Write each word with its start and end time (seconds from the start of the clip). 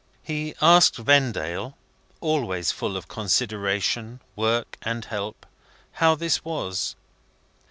He 0.23 0.55
asked 0.63 0.95
Vendale 0.95 1.77
(always 2.21 2.71
full 2.71 2.97
of 2.97 3.07
consideration, 3.07 4.19
work, 4.35 4.75
and 4.81 5.05
help) 5.05 5.45
how 5.91 6.15
this 6.15 6.43
was? 6.43 6.95